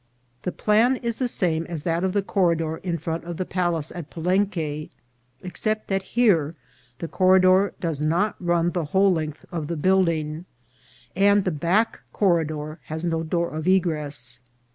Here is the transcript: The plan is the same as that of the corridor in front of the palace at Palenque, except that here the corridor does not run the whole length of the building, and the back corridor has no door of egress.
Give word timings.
The 0.41 0.51
plan 0.51 0.95
is 0.95 1.17
the 1.17 1.27
same 1.27 1.63
as 1.67 1.83
that 1.83 2.03
of 2.03 2.13
the 2.13 2.23
corridor 2.23 2.77
in 2.77 2.97
front 2.97 3.23
of 3.23 3.37
the 3.37 3.45
palace 3.45 3.91
at 3.93 4.09
Palenque, 4.09 4.89
except 5.43 5.89
that 5.89 6.01
here 6.17 6.55
the 6.97 7.07
corridor 7.07 7.75
does 7.79 8.01
not 8.01 8.33
run 8.39 8.71
the 8.71 8.85
whole 8.85 9.13
length 9.13 9.45
of 9.51 9.67
the 9.67 9.77
building, 9.77 10.45
and 11.15 11.45
the 11.45 11.51
back 11.51 11.99
corridor 12.13 12.79
has 12.85 13.05
no 13.05 13.21
door 13.21 13.51
of 13.51 13.67
egress. 13.67 14.41